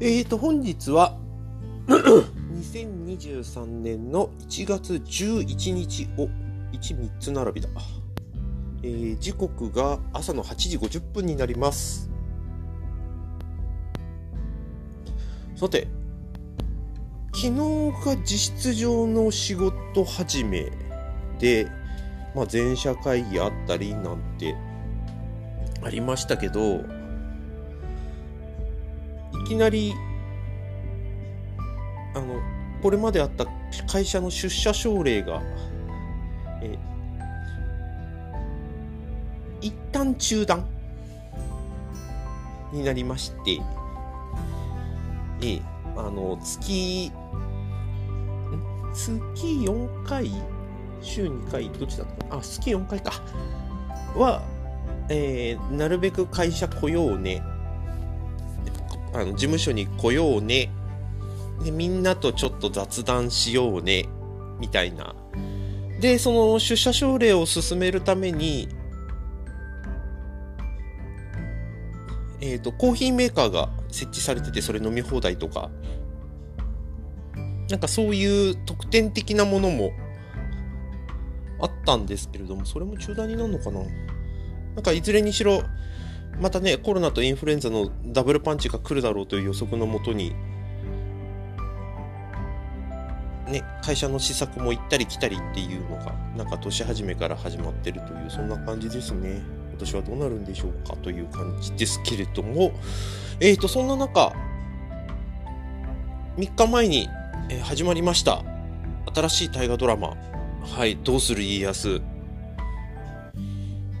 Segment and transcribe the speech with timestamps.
[0.00, 1.16] えーと、本日は
[1.88, 6.28] 2023年の1月11日を
[6.72, 7.68] 1、3つ並びだ。
[8.82, 12.10] えー、時刻が朝の8時50分になります。
[15.56, 15.88] さて、
[17.32, 17.56] 昨日
[18.04, 20.70] が実質上の仕事始め
[21.38, 21.66] で、
[22.34, 24.54] まあ、全社会議あったりなんて
[25.84, 26.76] ありましたけど、
[29.44, 29.94] いきなり、
[32.14, 32.40] あの、
[32.82, 33.46] これまであった
[33.86, 35.42] 会社の出社奨励が、
[36.62, 36.78] え、
[39.60, 40.64] 一旦中断
[42.72, 43.60] になりまして、
[45.42, 45.60] え、
[45.96, 47.12] あの、月、
[48.94, 50.30] 月4回？
[51.02, 52.36] 週2回、どっちだったかな？
[52.36, 53.12] あ、月4回か。
[54.16, 54.42] は、
[55.08, 57.42] えー、なるべく会社来ようね。
[59.12, 60.70] あの、事務所に来ようね。
[61.62, 64.06] で、みんなとちょっと雑談しようね。
[64.58, 65.14] みたいな。
[66.00, 68.68] で、その出社奨励を進めるために、
[72.40, 75.70] えっ、ー、と、コーヒーメーカーが設置されてて、それ飲み放題とか、
[77.70, 79.92] なんかそういう特典的なものも
[81.60, 83.80] あったんですけれども、それも中断になるのかな？
[84.74, 85.62] なんかいずれにしろ、
[86.40, 90.34] またね、コロナとインフルエンザのダブルパンチが来るだろうという予測のもとに、
[93.48, 99.42] ね、会社の施策も行ったり来たりっていうのが、なんか年始めから始まってるという、そんな感じですね。
[99.70, 102.72] 今年はどうなるんでしょうかという感じですけれども、
[103.40, 104.32] えーと、そんな中、
[106.36, 107.08] 3日前に、
[107.62, 108.42] 始まりました、
[109.14, 110.16] 新しい大河ドラマ、
[110.62, 112.00] はい、どうする家康。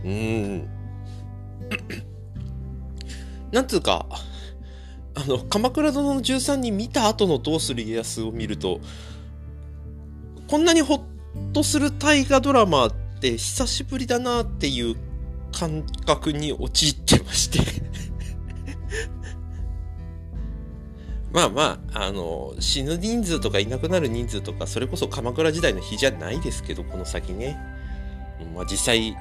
[0.04, 0.68] うん。
[3.52, 4.06] なんつうか、
[5.14, 8.80] あの、鎌倉殿の13人見た後のどうする家康を見ると、
[10.48, 11.00] こんなにほっ
[11.52, 14.96] とする大河ドラマって久しぶりだなっていう
[15.52, 17.60] 感覚に陥ってまして
[21.32, 27.56] まあまあ、あの、死ぬ人数とかいなくなる人数とか、それこそ鎌倉時代の日じゃないですけど、この先ね。
[28.54, 29.16] まあ実際、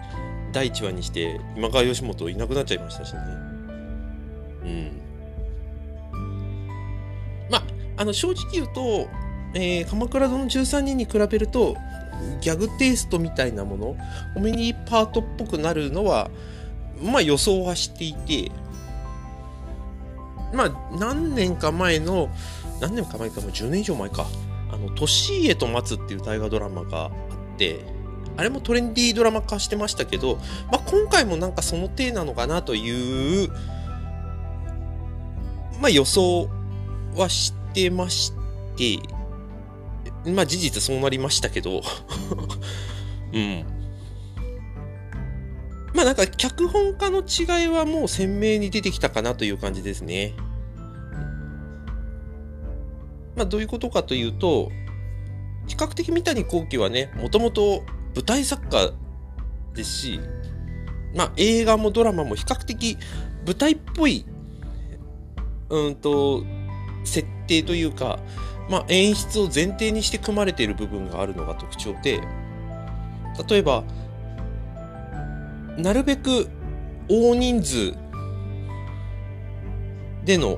[0.54, 3.20] 第1話にして、今川義元いなくなっちゃいましたしね。
[4.64, 5.02] うん。
[7.50, 7.64] まあ、
[7.98, 9.08] あの、正直言うと、
[9.56, 11.76] えー、鎌倉殿の13人に比べると、
[12.42, 13.98] ギャグテイストみたいなもの、
[14.36, 16.30] コメディパートっぽくなるのは、
[17.02, 18.52] まあ予想はしていて、
[20.54, 22.30] まあ、何年か前の、
[22.80, 24.28] 何年か前か、もう10年以上前か、
[24.72, 27.12] あの、年家と待つっていう大河ドラマがあっ
[27.58, 27.80] て、
[28.36, 30.38] あれもトレンディードラマ化してましたけど、
[30.72, 33.50] まあ、今回もなんかその体なのかなという、
[35.80, 36.50] まあ、予想
[37.16, 38.34] はしてまし
[38.76, 39.00] て、
[40.32, 41.82] まあ、事実そうなりましたけど、
[43.34, 43.66] うん。
[45.94, 50.34] まあなんか脚本家の違いはもう鮮明に出てきたかなという感じですね。
[53.36, 54.72] まあどういうことかというと、
[55.68, 57.84] 比較的三谷幸喜はね、もともと
[58.16, 58.92] 舞台作家
[59.74, 60.20] ですし、
[61.16, 62.98] まあ映画もドラマも比較的
[63.46, 64.26] 舞台っぽい、
[65.70, 66.46] うんと、
[67.04, 68.20] 設定というか、
[68.70, 72.22] まあ演出を前提にして組まれている部分があるのが特徴で、
[73.50, 73.84] 例えば、
[75.78, 76.50] なるべく
[77.10, 77.96] 大人数
[80.24, 80.58] での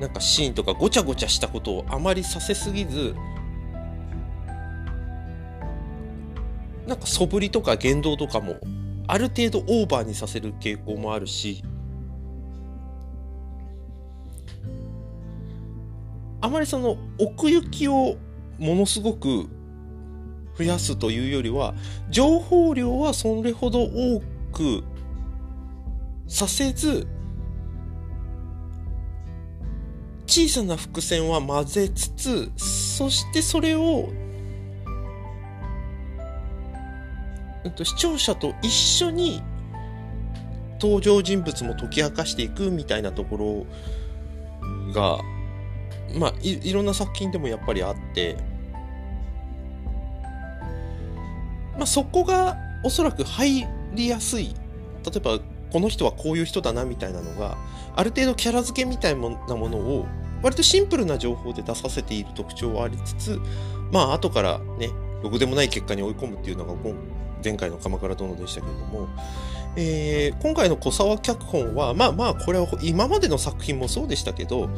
[0.00, 3.14] なんかシーンとかごちゃごちゃしたことをあまりさせすぎず
[6.86, 8.56] なんか素振りとか言動とかも
[9.06, 11.62] ある程度オーバーにさせる傾向もあるし
[16.40, 18.16] あまりその奥行きを
[18.58, 19.48] ものすごく
[20.58, 21.74] 増やすというよりは
[22.10, 24.20] 情報量はそれほど多
[24.52, 24.84] く
[26.26, 27.06] させず
[30.26, 34.08] 小さな伏線は混ぜつつそしてそれを、
[37.64, 39.42] えっと、視聴者と一緒に
[40.80, 43.66] 登場人物も解き明かしていくみたいなとこ
[44.90, 45.18] ろが
[46.18, 48.36] まあいいろんな作品でもやっぱりあって
[51.76, 54.54] まあ、そこがおそらく入りやすい。
[55.04, 55.40] 例えば
[55.72, 57.56] この人はこういう人だなみたいなのが
[57.96, 59.20] ある程度キャラ付けみたいな
[59.56, 60.06] ものを
[60.42, 63.40] 割とシンプルな情報で出させている特徴はありつつ
[63.90, 64.90] まあ後からね
[65.22, 66.74] ろくでもない結果に追い込むっていうのが
[67.42, 69.08] 前回の鎌倉殿でしたけれども
[69.76, 74.68] えー今回の小沢脚本は、まあまあ、これは今までの作品もそうでしたけど、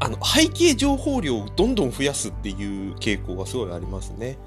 [0.00, 4.38] あの、背景情報量をどんどん増やすっていう傾向がすごいありますね。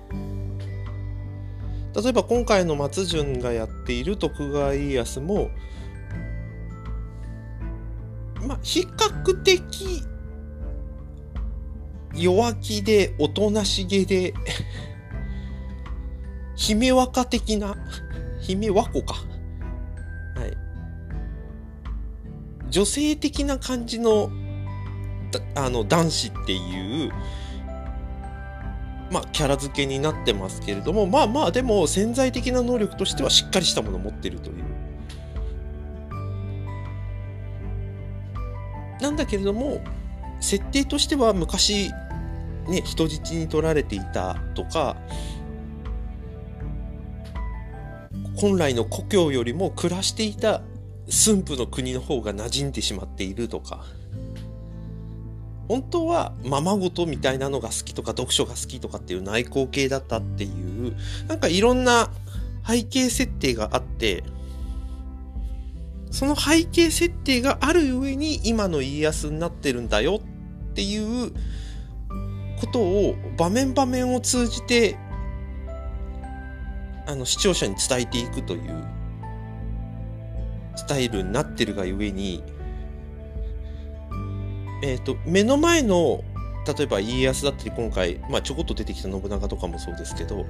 [1.94, 5.50] 例えば今回の松潤がやっている徳川家康も、
[8.48, 10.04] まあ、比較的
[12.16, 14.34] 弱気でおとなしげで
[16.56, 17.75] 姫若的な
[18.42, 19.15] 姫和子か。
[20.36, 20.57] はい。
[22.69, 24.31] 女性的な感じの
[25.56, 27.12] あの男子っていう
[29.12, 34.62] まあキャラ付けになってますけれどもまあまあでも潜在的な能力としてはしっかりしたものを持ってるという。
[39.01, 39.81] なんだけれども
[40.39, 41.89] 設定としては昔
[42.68, 44.95] ね人質に取られていたとか
[48.42, 50.64] 本来の故郷よりも暮らしていた
[51.08, 53.86] 駿府の国の方が馴染んでしまっているとか
[55.68, 60.98] 本当はままごとみたいなのが好きとか読書が好きとかっていう内向系だったっていう
[61.28, 62.10] なんかいろんな
[62.68, 64.24] 背景設定があって
[66.10, 70.20] その背景設定がある上に今の家康になってるんだよ
[70.72, 71.32] っていう
[72.60, 74.98] ことを場面場面を通じて
[77.07, 78.88] あの視聴者に伝えていくという
[80.75, 82.44] スタイルになってるがゆえに、
[84.83, 86.24] えっ、と目の前の
[86.65, 90.45] 例えば家康だったり今回、まあ、ちょこっと出てきた信長とかもそうですけど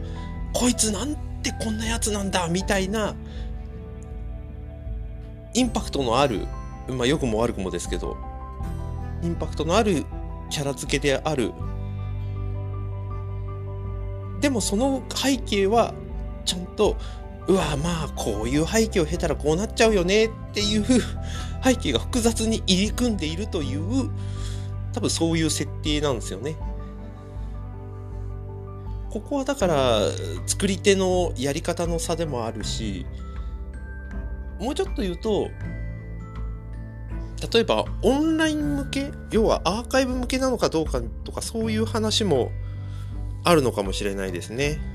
[0.53, 3.15] こいつなんてこんなやつなんだみたいな
[5.53, 6.47] インパクトのある、
[6.89, 8.17] まあ、良くも悪くもですけど
[9.23, 10.05] インパクトのある
[10.49, 11.53] キャラ付けである。
[14.41, 15.93] でもその背景は
[16.51, 16.97] ちゃんと
[17.47, 20.85] うわまあこういう背景を経たらこうなっちゃうよねっていう
[21.63, 24.11] 背景が複雑に入り組んでいるという
[24.93, 26.57] 多分そういう設定なんですよね。
[29.09, 29.99] ここはだから
[30.45, 33.05] 作り手のやり方の差でもあるし
[34.57, 35.49] もうちょっと言うと
[37.51, 42.51] 例えばオンライン向け要はアーカイブ向けなのかどうかとかそういう話も
[43.43, 44.90] あるのかもしれないですね。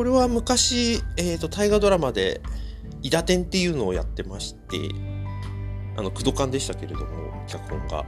[0.00, 2.40] これは昔、えーと、大河ドラマで
[3.04, 4.78] 「伊田天」っていうのをやってまして
[5.94, 8.06] あの、駆動感でしたけれども、脚本が。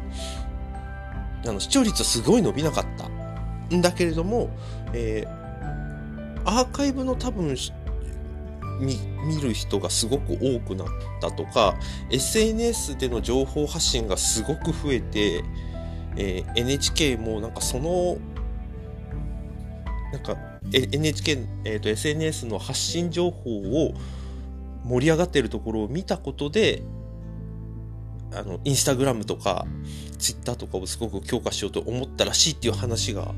[1.46, 3.76] あの、視聴率はすごい伸びなかった。
[3.76, 4.48] んだけれども、
[4.94, 7.54] えー、アーカイブの多分、
[8.80, 8.96] 見
[9.26, 10.88] 見る人がすごく多くなっ
[11.20, 11.76] たとか
[12.10, 15.44] SNS での情報発信がすごく増えて、
[16.16, 18.16] えー、NHK もなんかその
[20.12, 20.36] なんか
[20.72, 23.94] NHK、えーと SNS の発信情報を
[24.84, 26.82] 盛り上がっているところを見たことで
[28.34, 29.66] あの、インスタグラムとか、
[30.18, 33.34] ツイッターとかをすごく強化しようと思ったらしいっていう話が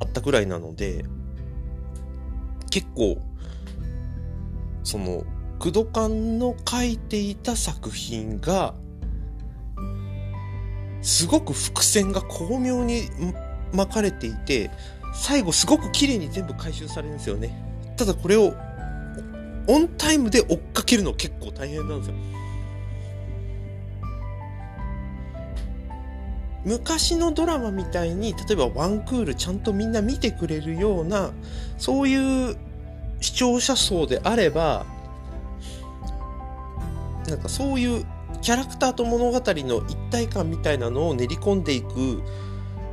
[0.00, 1.04] あったくらいなので、
[2.70, 3.18] 結構、
[4.84, 5.24] その、
[5.58, 8.74] クドカンの書いていた作品が、
[11.00, 13.08] すごく伏線が巧妙に
[13.72, 14.70] 巻かれていて、
[15.12, 17.54] 最後すごく綺麗に全部回収されるんですよね。
[17.96, 18.54] ただこれを、
[19.66, 22.14] オンタイムで追っかけるの結構大変なんですよ。
[26.64, 31.30] 昔のドラマみたいに例えばワンクールちゃんとみんな見てくれるような
[31.78, 32.56] そういう
[33.20, 34.84] 視聴者層であれば
[37.26, 38.04] なんかそういう
[38.42, 42.22] キャラクターと物語の一体感みたいなのを練り込んでいく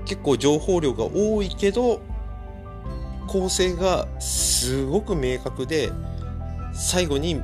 [0.06, 2.02] 結構情報量が多いけど
[3.36, 5.92] 構成がすごく明確で
[6.74, 7.42] 最後に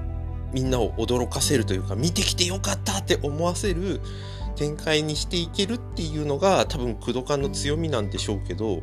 [0.53, 3.99] みんなを驚かせるというか見てきてよかったって思わせる
[4.55, 8.81] 展開にしていけるっていうのが多分クドカンの強みなんでしょうけど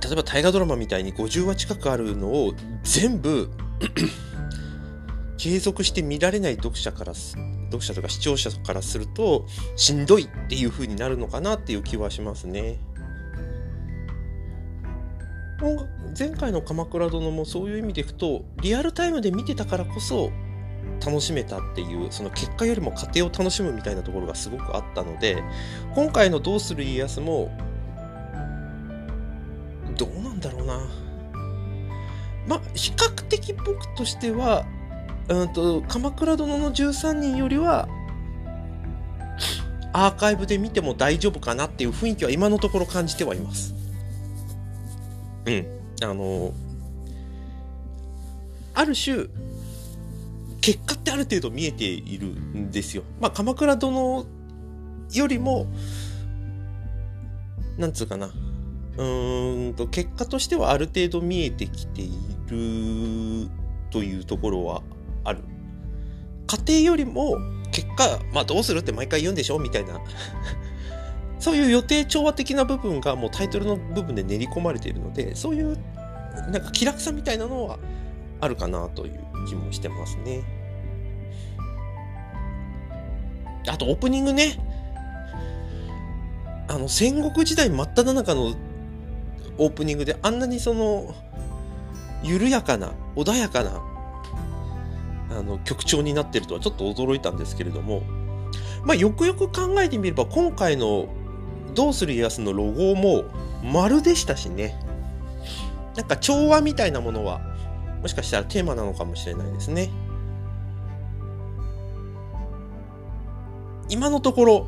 [0.00, 3.50] 例えば大河ドラマみたいに50話近くあるのを全部
[5.36, 9.44] 継続して見られない読者から読者とか視聴者からすると
[9.76, 12.78] しんどいっていう風になるのかなっていう気はしますね。
[16.18, 20.30] 前回の「鎌倉殿」もそういう意味でいくとリアルタイムで見てたからこそ
[21.04, 25.42] 楽しめたっていうその結果よりも過程を楽しむみたいなところがすごくあったので
[25.94, 27.50] 今回の「どうする家康」も
[29.96, 30.88] どうなんだろうな。
[32.46, 34.66] まあ比較的僕としては
[35.28, 37.88] うんと鎌倉殿の13人よりは
[39.94, 43.83] アーカイブで見ても大丈夫かなっていう雰囲気は今のところ感じてはいます。
[45.46, 45.66] うん
[46.02, 46.52] あの
[48.74, 49.26] ある種
[50.60, 53.02] 結果ってある程度見えているんですよ。
[53.20, 54.26] まあ鎌倉殿
[55.12, 55.66] よりも
[57.76, 62.10] なんつうかなうーんと結果としてはある程度見えてきてい
[62.48, 63.48] る
[63.90, 64.82] というところは
[65.24, 65.40] ある。
[66.46, 67.36] 家庭よりも
[67.72, 70.00] 結果、まあどうするって毎回言うんでしょみたいな。
[71.44, 75.76] そういう予定調和的な部分がもうタイトルの部分で練り込まれているので、そういう
[76.50, 77.78] なんか気楽さみたいなのは
[78.40, 80.42] あるかなという気もしてますね。
[83.68, 84.58] あとオープニングね。
[86.66, 88.54] あの戦国時代真っ只中の
[89.58, 91.14] オープニングであんなにその
[92.22, 93.82] 緩やかな穏やかな
[95.30, 98.02] あの曲調になってるとはちょっと驚いたんですけれども
[98.82, 101.06] まあよくよく考えてみれば今回の
[101.74, 103.24] 「どうする家康」のロゴも
[103.62, 104.78] 丸でしたしね。
[105.96, 107.40] なんか調和みたいなものは
[108.02, 109.90] もしかしたらテーマなのかもしれないですね。
[113.88, 114.66] 今のところ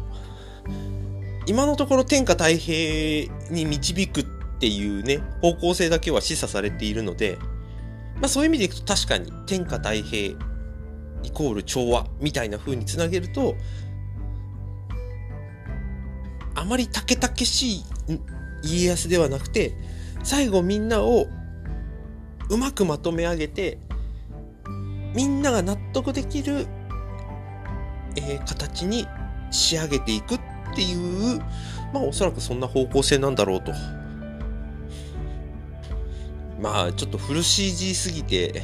[1.46, 4.24] 今のところ天下太平に導くっ
[4.58, 7.38] ていうね方向性だけは示唆されているので
[8.16, 10.36] まあそういう意味でいくと確かに天下太平
[11.22, 13.54] イコール調和みたいな風につなげると
[16.56, 17.84] あまり竹々しい
[18.64, 19.74] 家康ではなくて
[20.24, 21.26] 最後みんなを
[22.48, 23.78] うまくまとめ上げて
[25.14, 26.66] みんなが納得できる、
[28.16, 29.06] えー、形に
[29.50, 30.40] 仕上げていくっ
[30.74, 30.94] てい
[31.36, 31.38] う
[31.92, 33.72] まあおそらくそんな方向性なんだろうと。
[36.60, 38.62] まあちょっとフル CG すぎて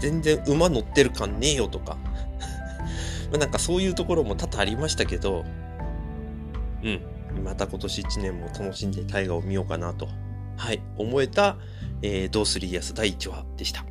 [0.00, 1.98] 全然馬乗ってる感ねえよとか。
[3.32, 5.44] まなんかそういうところも多々ありましたけど
[6.82, 7.44] うん。
[7.44, 10.08] また今年1年も楽しんで大河を見ようかなと。
[10.56, 10.82] はい。
[10.96, 11.56] 思えた、
[12.02, 13.84] えー、どうする家康第1話でした。